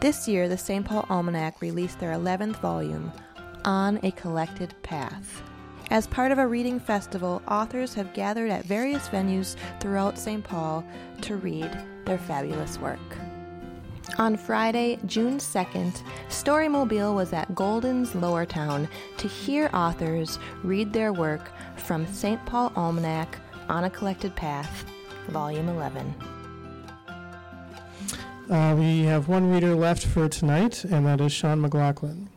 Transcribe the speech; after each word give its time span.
This 0.00 0.26
year, 0.26 0.48
the 0.48 0.56
St. 0.56 0.82
Paul 0.82 1.04
Almanac 1.10 1.60
released 1.60 2.00
their 2.00 2.12
11th 2.12 2.56
volume, 2.62 3.12
On 3.66 4.00
a 4.02 4.10
Collected 4.12 4.74
Path. 4.82 5.42
As 5.90 6.06
part 6.06 6.32
of 6.32 6.38
a 6.38 6.46
reading 6.46 6.80
festival, 6.80 7.42
authors 7.46 7.92
have 7.92 8.14
gathered 8.14 8.50
at 8.50 8.64
various 8.64 9.08
venues 9.08 9.56
throughout 9.78 10.16
St. 10.16 10.42
Paul 10.42 10.82
to 11.20 11.36
read 11.36 11.70
their 12.06 12.16
fabulous 12.16 12.78
work. 12.78 12.98
On 14.16 14.38
Friday, 14.38 14.98
June 15.04 15.36
2nd, 15.36 16.02
Storymobile 16.30 17.14
was 17.14 17.34
at 17.34 17.54
Golden's 17.54 18.14
Lower 18.14 18.46
Town 18.46 18.88
to 19.18 19.28
hear 19.28 19.68
authors 19.74 20.38
read 20.62 20.94
their 20.94 21.12
work 21.12 21.52
from 21.76 22.06
St. 22.06 22.42
Paul 22.46 22.72
Almanac 22.74 23.38
on 23.68 23.84
a 23.84 23.90
Collected 23.90 24.34
Path, 24.34 24.86
Volume 25.28 25.68
11. 25.68 26.39
Uh, 28.50 28.74
we 28.76 29.04
have 29.04 29.28
one 29.28 29.48
reader 29.48 29.76
left 29.76 30.04
for 30.04 30.28
tonight, 30.28 30.82
and 30.82 31.06
that 31.06 31.20
is 31.20 31.30
Sean 31.30 31.60
McLaughlin. 31.60 32.28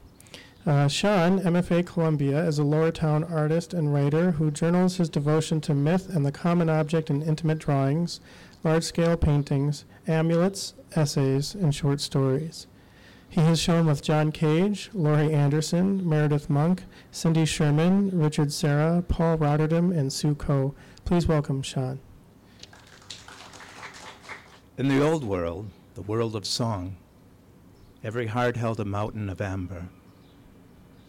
Uh, 0.64 0.88
Sean, 0.88 1.40
MFA 1.40 1.84
Columbia, 1.88 2.46
is 2.46 2.60
a 2.60 2.64
Lower 2.64 2.92
Town 2.92 3.24
artist 3.24 3.74
and 3.74 3.92
writer 3.92 4.30
who 4.30 4.52
journals 4.52 4.98
his 4.98 5.10
devotion 5.10 5.60
to 5.62 5.74
myth 5.74 6.16
and 6.16 6.24
the 6.24 6.32
common 6.32 6.70
object 6.70 7.10
in 7.10 7.24
intimate 7.24 7.58
drawings, 7.58 8.20
large 8.64 8.84
scale 8.84 9.18
paintings, 9.18 9.86
amulets, 10.08 10.76
essays, 10.96 11.56
and 11.56 11.74
short 11.74 12.00
stories. 12.00 12.68
He 13.28 13.42
has 13.42 13.60
shown 13.60 13.88
with 13.88 14.04
John 14.04 14.32
Cage, 14.32 14.92
Laurie 14.94 15.34
Anderson, 15.34 16.08
Meredith 16.08 16.48
Monk, 16.48 16.84
Cindy 17.10 17.46
Sherman, 17.46 18.12
Richard 18.14 18.54
Serra, 18.54 19.02
Paul 19.08 19.38
Rotterdam, 19.38 19.92
and 19.92 20.14
Sue 20.14 20.36
Coe. 20.36 20.76
Please 21.06 21.26
welcome 21.26 21.64
Sean. 21.64 22.00
In 24.78 24.88
the 24.88 25.04
old 25.04 25.24
world, 25.24 25.72
the 25.96 26.02
world 26.02 26.36
of 26.36 26.46
song, 26.46 26.96
every 28.04 28.28
heart 28.28 28.58
held 28.58 28.80
a 28.80 28.86
mountain 28.86 29.30
of 29.30 29.42
amber. 29.42 29.88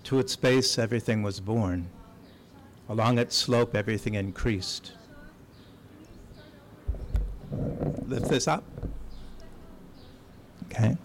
To 0.05 0.19
its 0.19 0.37
base, 0.37 0.79
everything 0.79 1.23
was 1.23 1.41
born. 1.41 1.89
Along 2.89 3.19
its 3.19 3.35
slope, 3.35 3.75
everything 3.75 4.15
increased. 4.15 4.93
Lift 8.07 8.29
this 8.29 8.47
up. 8.47 8.65
Okay. 10.67 10.97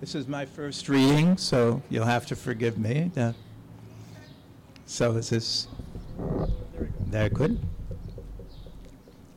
This 0.00 0.14
is 0.14 0.26
my 0.26 0.46
first 0.46 0.88
reading, 0.88 1.36
so 1.36 1.82
you'll 1.90 2.06
have 2.06 2.26
to 2.26 2.36
forgive 2.36 2.78
me. 2.78 3.10
Uh, 3.16 3.32
so 4.86 5.12
is 5.12 5.30
this 5.30 5.68
there 7.06 7.28
good? 7.28 7.60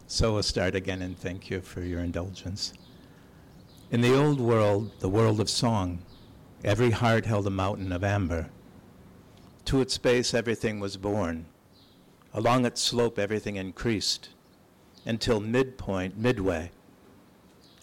So 0.07 0.33
we'll 0.33 0.43
start 0.43 0.75
again 0.75 1.01
and 1.01 1.17
thank 1.17 1.49
you 1.49 1.61
for 1.61 1.81
your 1.81 1.99
indulgence. 1.99 2.73
In 3.91 4.01
the 4.01 4.17
old 4.17 4.39
world, 4.39 4.91
the 4.99 5.09
world 5.09 5.39
of 5.39 5.47
song, 5.47 5.99
every 6.63 6.89
heart 6.89 7.27
held 7.27 7.45
a 7.45 7.51
mountain 7.51 7.91
of 7.91 8.03
amber. 8.03 8.49
To 9.65 9.79
its 9.79 9.99
base, 9.99 10.33
everything 10.33 10.79
was 10.79 10.97
born. 10.97 11.45
Along 12.33 12.65
its 12.65 12.81
slope, 12.81 13.19
everything 13.19 13.57
increased 13.57 14.29
until 15.05 15.39
midpoint, 15.39 16.17
midway. 16.17 16.71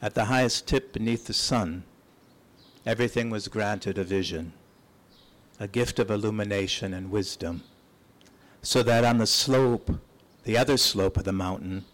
At 0.02 0.14
the 0.14 0.24
highest 0.24 0.66
tip 0.66 0.92
beneath 0.92 1.26
the 1.26 1.32
sun, 1.32 1.84
everything 2.84 3.30
was 3.30 3.46
granted 3.46 3.96
a 3.96 4.02
vision, 4.02 4.54
a 5.60 5.68
gift 5.68 6.00
of 6.00 6.10
illumination 6.10 6.92
and 6.92 7.12
wisdom, 7.12 7.62
so 8.60 8.82
that 8.82 9.04
on 9.04 9.18
the 9.18 9.26
slope, 9.26 10.00
the 10.42 10.58
other 10.58 10.76
slope 10.76 11.16
of 11.16 11.24
the 11.24 11.32
mountain, 11.32 11.84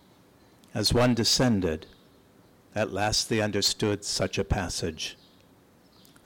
as 0.74 0.94
one 0.94 1.12
descended, 1.12 1.86
at 2.78 2.92
last 2.92 3.28
they 3.28 3.40
understood 3.40 4.04
such 4.04 4.38
a 4.38 4.44
passage. 4.44 5.16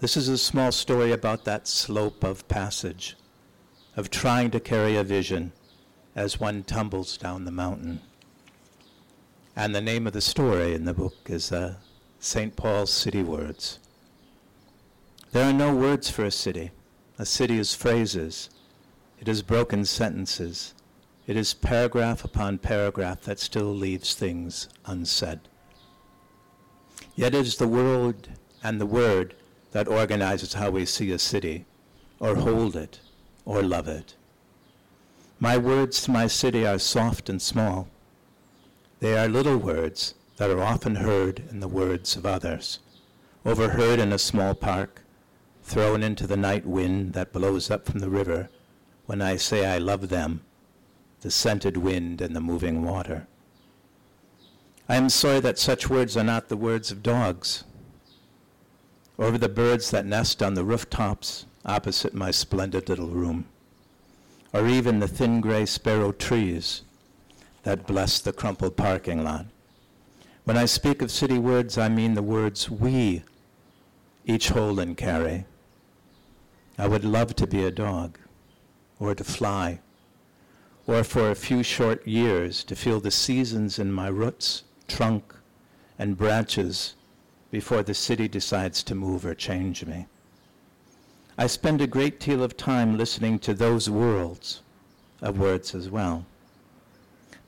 This 0.00 0.18
is 0.18 0.28
a 0.28 0.36
small 0.36 0.70
story 0.70 1.10
about 1.10 1.46
that 1.46 1.66
slope 1.66 2.22
of 2.22 2.46
passage, 2.46 3.16
of 3.96 4.10
trying 4.10 4.50
to 4.50 4.60
carry 4.60 4.96
a 4.96 5.02
vision 5.02 5.52
as 6.14 6.38
one 6.38 6.62
tumbles 6.62 7.16
down 7.16 7.46
the 7.46 7.50
mountain. 7.50 8.02
And 9.56 9.74
the 9.74 9.80
name 9.80 10.06
of 10.06 10.12
the 10.12 10.20
story 10.20 10.74
in 10.74 10.84
the 10.84 10.92
book 10.92 11.14
is 11.24 11.52
uh, 11.52 11.76
St. 12.20 12.54
Paul's 12.54 12.92
City 12.92 13.22
Words. 13.22 13.78
There 15.30 15.48
are 15.48 15.54
no 15.54 15.74
words 15.74 16.10
for 16.10 16.26
a 16.26 16.30
city. 16.30 16.70
A 17.18 17.24
city 17.24 17.58
is 17.58 17.74
phrases. 17.74 18.50
It 19.18 19.26
is 19.26 19.40
broken 19.40 19.86
sentences. 19.86 20.74
It 21.26 21.38
is 21.38 21.54
paragraph 21.54 22.26
upon 22.26 22.58
paragraph 22.58 23.22
that 23.22 23.40
still 23.40 23.74
leaves 23.74 24.14
things 24.14 24.68
unsaid. 24.84 25.40
Yet 27.14 27.34
it 27.34 27.46
is 27.46 27.56
the 27.56 27.68
world 27.68 28.28
and 28.62 28.80
the 28.80 28.86
word 28.86 29.34
that 29.72 29.88
organizes 29.88 30.54
how 30.54 30.70
we 30.70 30.86
see 30.86 31.10
a 31.10 31.18
city, 31.18 31.66
or 32.18 32.36
hold 32.36 32.76
it, 32.76 33.00
or 33.44 33.62
love 33.62 33.88
it. 33.88 34.14
My 35.40 35.58
words 35.58 36.02
to 36.02 36.10
my 36.10 36.26
city 36.26 36.66
are 36.66 36.78
soft 36.78 37.28
and 37.28 37.42
small. 37.42 37.88
They 39.00 39.18
are 39.18 39.28
little 39.28 39.56
words 39.56 40.14
that 40.36 40.50
are 40.50 40.62
often 40.62 40.96
heard 40.96 41.42
in 41.50 41.60
the 41.60 41.68
words 41.68 42.16
of 42.16 42.24
others, 42.24 42.78
overheard 43.44 43.98
in 43.98 44.12
a 44.12 44.18
small 44.18 44.54
park, 44.54 45.02
thrown 45.62 46.02
into 46.02 46.26
the 46.26 46.36
night 46.36 46.66
wind 46.66 47.12
that 47.12 47.32
blows 47.32 47.70
up 47.70 47.86
from 47.86 48.00
the 48.00 48.10
river 48.10 48.48
when 49.06 49.20
I 49.20 49.36
say 49.36 49.66
I 49.66 49.78
love 49.78 50.08
them, 50.08 50.42
the 51.20 51.30
scented 51.30 51.76
wind 51.76 52.20
and 52.20 52.34
the 52.34 52.40
moving 52.40 52.84
water. 52.84 53.26
I 54.92 54.96
am 54.96 55.08
sorry 55.08 55.40
that 55.40 55.58
such 55.58 55.88
words 55.88 56.18
are 56.18 56.22
not 56.22 56.50
the 56.50 56.56
words 56.56 56.90
of 56.90 57.02
dogs, 57.02 57.64
or 59.16 59.30
the 59.30 59.48
birds 59.48 59.90
that 59.90 60.04
nest 60.04 60.42
on 60.42 60.52
the 60.52 60.64
rooftops 60.64 61.46
opposite 61.64 62.12
my 62.12 62.30
splendid 62.30 62.90
little 62.90 63.08
room, 63.08 63.46
or 64.52 64.66
even 64.66 64.98
the 64.98 65.08
thin 65.08 65.40
gray 65.40 65.64
sparrow 65.64 66.12
trees 66.12 66.82
that 67.62 67.86
bless 67.86 68.18
the 68.20 68.34
crumpled 68.34 68.76
parking 68.76 69.24
lot. 69.24 69.46
When 70.44 70.58
I 70.58 70.66
speak 70.66 71.00
of 71.00 71.10
city 71.10 71.38
words, 71.38 71.78
I 71.78 71.88
mean 71.88 72.12
the 72.12 72.22
words 72.22 72.68
we 72.68 73.22
each 74.26 74.50
hold 74.50 74.78
and 74.78 74.94
carry. 74.94 75.46
I 76.76 76.86
would 76.86 77.02
love 77.02 77.34
to 77.36 77.46
be 77.46 77.64
a 77.64 77.70
dog, 77.70 78.18
or 79.00 79.14
to 79.14 79.24
fly, 79.24 79.80
or 80.86 81.02
for 81.02 81.30
a 81.30 81.34
few 81.34 81.62
short 81.62 82.06
years 82.06 82.62
to 82.64 82.76
feel 82.76 83.00
the 83.00 83.10
seasons 83.10 83.78
in 83.78 83.90
my 83.90 84.08
roots 84.08 84.64
trunk, 84.88 85.34
and 85.98 86.16
branches 86.16 86.94
before 87.50 87.82
the 87.82 87.94
city 87.94 88.26
decides 88.28 88.82
to 88.82 88.94
move 88.94 89.24
or 89.24 89.34
change 89.34 89.84
me. 89.84 90.06
I 91.38 91.46
spend 91.46 91.80
a 91.80 91.86
great 91.86 92.18
deal 92.18 92.42
of 92.42 92.56
time 92.56 92.98
listening 92.98 93.38
to 93.40 93.54
those 93.54 93.88
worlds 93.88 94.62
of 95.20 95.38
words 95.38 95.74
as 95.74 95.88
well. 95.88 96.26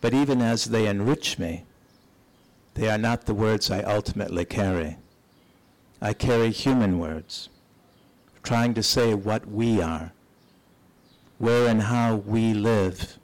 But 0.00 0.15
even 0.15 0.41
as 0.41 0.67
they 0.67 0.87
enrich 0.87 1.39
me, 1.39 1.65
they 2.75 2.89
are 2.91 2.99
not 2.99 3.27
the 3.27 3.34
words 3.34 3.71
I 3.71 3.83
ultimately 3.83 4.44
carry. 4.44 4.97
I 6.00 6.12
carry 6.12 6.50
human 6.50 6.99
words, 6.99 7.49
trying 8.43 8.75
to 8.75 8.82
say 8.82 9.14
what 9.14 9.47
we 9.49 9.81
are, 9.81 10.12
where 11.38 11.69
and 11.69 11.82
how 11.82 12.17
we 12.17 12.53
live 12.53 13.19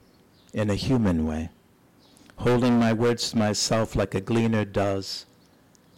in 0.53 0.69
a 0.69 0.75
human 0.75 1.25
way 1.25 1.49
holding 2.41 2.79
my 2.79 2.91
words 2.91 3.29
to 3.29 3.37
myself 3.37 3.95
like 3.95 4.15
a 4.15 4.21
gleaner 4.21 4.65
does 4.65 5.27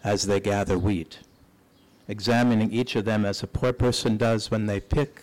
as 0.04 0.26
they 0.26 0.42
gather 0.42 0.78
wheat, 0.78 1.20
examining 2.10 2.70
each 2.70 2.98
of 2.98 3.06
them 3.06 3.24
as 3.24 3.42
a 3.42 3.48
poor 3.48 3.72
person 3.72 4.18
does 4.18 4.52
when 4.52 4.66
they 4.66 4.80
pick 4.80 5.22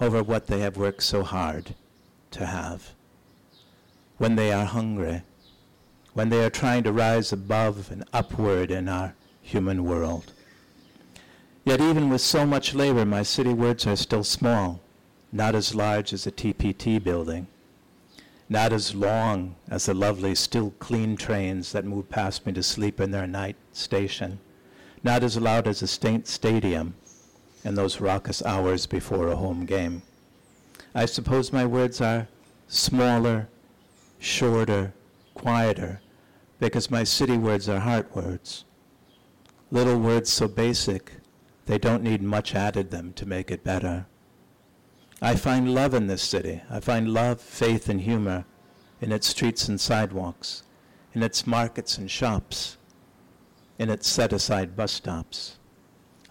over 0.00 0.22
what 0.22 0.46
they 0.46 0.60
have 0.60 0.76
worked 0.76 1.02
so 1.02 1.24
hard 1.24 1.74
to 2.30 2.46
have, 2.46 2.92
when 4.18 4.36
they 4.36 4.52
are 4.52 4.66
hungry, 4.66 5.22
when 6.14 6.28
they 6.28 6.44
are 6.44 6.50
trying 6.50 6.84
to 6.84 6.92
rise 6.92 7.32
above 7.32 7.90
and 7.90 8.04
upward 8.12 8.70
in 8.70 8.88
our 8.88 9.14
human 9.40 9.84
world. 9.84 10.32
Yet 11.64 11.80
even 11.80 12.08
with 12.08 12.20
so 12.20 12.46
much 12.46 12.72
labor, 12.72 13.04
my 13.04 13.24
city 13.24 13.52
words 13.52 13.84
are 13.88 13.96
still 13.96 14.24
small, 14.24 14.80
not 15.32 15.56
as 15.56 15.74
large 15.74 16.12
as 16.12 16.24
a 16.24 16.30
TPT 16.30 17.02
building 17.02 17.48
not 18.52 18.70
as 18.70 18.94
long 18.94 19.56
as 19.70 19.86
the 19.86 19.94
lovely, 19.94 20.34
still 20.34 20.72
clean 20.78 21.16
trains 21.16 21.72
that 21.72 21.86
move 21.86 22.10
past 22.10 22.44
me 22.44 22.52
to 22.52 22.62
sleep 22.62 23.00
in 23.00 23.10
their 23.10 23.26
night 23.26 23.56
station, 23.72 24.38
not 25.02 25.24
as 25.24 25.38
loud 25.38 25.66
as 25.66 25.80
a 25.80 25.86
state 25.86 26.28
stadium 26.28 26.94
in 27.64 27.74
those 27.74 27.98
raucous 27.98 28.44
hours 28.44 28.84
before 28.84 29.28
a 29.28 29.36
home 29.36 29.64
game. 29.64 30.02
I 30.94 31.06
suppose 31.06 31.50
my 31.50 31.64
words 31.64 32.02
are 32.02 32.28
smaller, 32.68 33.48
shorter, 34.18 34.92
quieter, 35.32 36.02
because 36.60 36.90
my 36.90 37.04
city 37.04 37.38
words 37.38 37.70
are 37.70 37.80
heart 37.80 38.14
words. 38.14 38.66
Little 39.70 39.98
words 39.98 40.30
so 40.30 40.46
basic, 40.46 41.12
they 41.64 41.78
don't 41.78 42.02
need 42.02 42.22
much 42.22 42.54
added 42.54 42.90
them 42.90 43.14
to 43.14 43.24
make 43.24 43.50
it 43.50 43.64
better. 43.64 44.04
I 45.24 45.36
find 45.36 45.72
love 45.72 45.94
in 45.94 46.08
this 46.08 46.20
city. 46.20 46.62
I 46.68 46.80
find 46.80 47.14
love, 47.14 47.40
faith, 47.40 47.88
and 47.88 48.00
humor 48.00 48.44
in 49.00 49.12
its 49.12 49.28
streets 49.28 49.68
and 49.68 49.80
sidewalks, 49.80 50.64
in 51.14 51.22
its 51.22 51.46
markets 51.46 51.96
and 51.96 52.10
shops, 52.10 52.76
in 53.78 53.88
its 53.88 54.08
set 54.08 54.32
aside 54.32 54.74
bus 54.74 54.90
stops. 54.90 55.58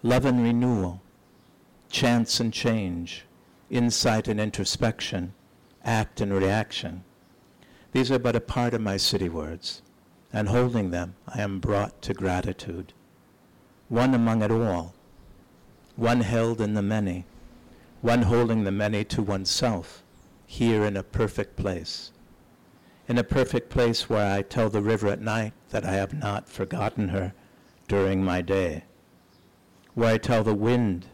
Love 0.02 0.26
and 0.26 0.42
renewal, 0.42 1.00
chance 1.88 2.38
and 2.38 2.52
change, 2.52 3.24
insight 3.70 4.28
and 4.28 4.38
introspection, 4.38 5.32
act 5.82 6.20
and 6.20 6.30
reaction. 6.30 7.02
These 7.92 8.10
are 8.10 8.18
but 8.18 8.36
a 8.36 8.40
part 8.40 8.74
of 8.74 8.82
my 8.82 8.98
city 8.98 9.30
words, 9.30 9.80
and 10.34 10.50
holding 10.50 10.90
them, 10.90 11.14
I 11.26 11.40
am 11.40 11.60
brought 11.60 12.02
to 12.02 12.12
gratitude. 12.12 12.92
One 13.88 14.12
among 14.12 14.42
it 14.42 14.50
all, 14.50 14.92
one 15.96 16.20
held 16.20 16.60
in 16.60 16.74
the 16.74 16.82
many, 16.82 17.24
one 18.02 18.22
holding 18.22 18.64
the 18.64 18.72
many 18.72 19.04
to 19.04 19.22
oneself, 19.22 20.02
here 20.44 20.84
in 20.84 20.96
a 20.96 21.04
perfect 21.04 21.54
place. 21.54 22.10
In 23.06 23.16
a 23.16 23.22
perfect 23.22 23.70
place 23.70 24.10
where 24.10 24.34
I 24.34 24.42
tell 24.42 24.68
the 24.68 24.82
river 24.82 25.06
at 25.06 25.20
night 25.20 25.52
that 25.70 25.84
I 25.84 25.92
have 25.92 26.12
not 26.12 26.48
forgotten 26.48 27.10
her 27.10 27.32
during 27.86 28.24
my 28.24 28.42
day, 28.42 28.82
where 29.94 30.12
I 30.14 30.18
tell 30.18 30.42
the 30.42 30.52
wind 30.52 31.06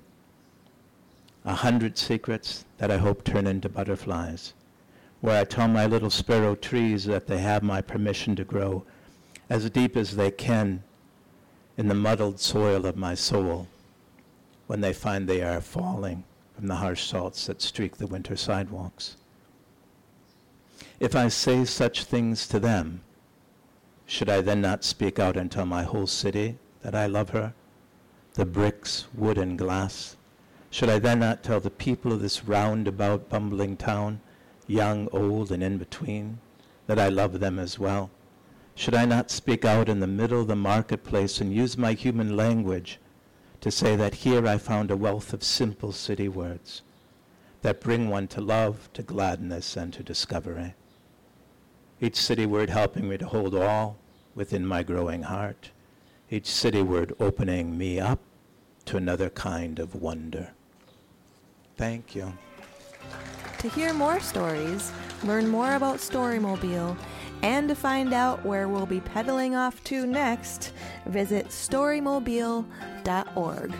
a 1.45 1.57
hundred 1.57 1.99
secrets 1.99 2.65
that 2.79 2.91
I 2.91 2.97
hope 2.97 3.23
turn 3.23 3.47
into 3.47 3.69
butterflies, 3.69 4.55
where 5.21 5.39
I 5.39 5.45
tell 5.45 5.69
my 5.69 5.85
little 5.85 6.11
sparrow 6.11 6.55
trees 6.55 7.05
that 7.05 7.27
they 7.27 7.39
have 7.39 7.63
my 7.63 7.83
permission 7.83 8.35
to 8.37 8.45
grow 8.45 8.85
as 9.51 9.69
deep 9.69 9.95
as 9.95 10.17
they 10.17 10.31
can 10.31 10.83
in 11.77 11.89
the 11.89 11.95
muddled 11.95 12.41
soil 12.41 12.87
of 12.87 12.97
my 12.97 13.15
soul 13.15 13.69
when 14.67 14.81
they 14.81 14.95
find 14.95 15.29
they 15.29 15.43
are 15.43 15.61
falling 15.61 16.25
from 16.59 16.67
the 16.67 16.75
harsh 16.75 17.05
salts 17.05 17.47
that 17.47 17.63
streak 17.63 17.99
the 17.99 18.07
winter 18.09 18.35
sidewalks. 18.35 19.15
If 20.99 21.15
I 21.15 21.29
say 21.29 21.65
such 21.65 22.03
things 22.03 22.49
to 22.49 22.59
them, 22.59 23.03
should 24.07 24.29
I 24.29 24.41
then 24.41 24.61
not 24.61 24.83
speak 24.83 25.21
out 25.21 25.37
and 25.37 25.53
tell 25.53 25.67
my 25.67 25.85
whole 25.85 26.09
city 26.09 26.59
that 26.83 26.97
I 26.97 27.07
love 27.07 27.31
her? 27.31 27.55
The 28.35 28.45
bricks, 28.45 29.07
wood, 29.15 29.39
and 29.39 29.57
glass, 29.57 30.17
should 30.69 30.89
I 30.89 30.99
then 30.99 31.21
not 31.21 31.45
tell 31.45 31.61
the 31.61 31.71
people 31.71 32.13
of 32.13 32.21
this 32.21 32.45
roundabout, 32.45 33.29
bumbling 33.29 33.77
town, 33.77 34.21
young, 34.67 35.09
old, 35.13 35.53
and 35.53 35.63
in 35.63 35.79
between, 35.79 36.41
that 36.89 36.99
I 36.99 37.09
love 37.09 37.39
them 37.39 37.61
as 37.61 37.79
well? 37.79 38.11
Should 38.75 38.97
I 38.97 39.05
not 39.05 39.31
speak 39.31 39.65
out 39.65 39.89
in 39.89 40.01
the 40.01 40.09
middle 40.09 40.41
of 40.41 40.49
the 40.49 40.57
marketplace 40.57 41.41
and 41.41 41.55
use 41.55 41.79
my 41.79 41.93
human 41.93 42.37
language 42.37 42.99
to 43.61 43.71
say 43.71 43.97
that 43.97 44.15
here 44.15 44.47
I 44.47 44.59
found 44.59 44.91
a 44.91 44.97
wealth 44.97 45.33
of 45.33 45.43
simple 45.43 45.93
city 45.93 46.29
words 46.29 46.83
that 47.63 47.81
bring 47.81 48.09
one 48.09 48.29
to 48.29 48.41
love, 48.41 48.89
to 48.93 49.03
gladness, 49.03 49.77
and 49.77 49.93
to 49.95 50.03
discovery? 50.03 50.75
Each 52.01 52.17
city 52.17 52.47
word 52.47 52.71
helping 52.71 53.09
me 53.09 53.19
to 53.19 53.27
hold 53.27 53.55
all 53.55 53.97
within 54.35 54.65
my 54.65 54.83
growing 54.85 55.25
heart, 55.25 55.71
each 56.31 56.47
city 56.47 56.83
word 56.83 57.13
opening 57.19 57.77
me 57.77 57.99
up 57.99 58.21
to 58.85 58.97
another 58.97 59.31
kind 59.31 59.79
of 59.81 59.95
wonder. 59.97 60.53
Thank 61.77 62.15
you. 62.15 62.33
To 63.59 63.69
hear 63.69 63.93
more 63.93 64.21
stories, 64.21 64.93
learn 65.25 65.49
more 65.49 65.75
about 65.75 65.97
Storymobile, 65.97 66.97
and 67.43 67.69
to 67.69 67.75
find 67.75 68.13
out 68.13 68.45
where 68.45 68.69
we'll 68.69 68.87
be 68.87 69.01
pedaling 69.01 69.55
off 69.55 69.83
to 69.85 70.07
next, 70.07 70.73
visit 71.07 71.49
storymobile.org. 71.49 73.75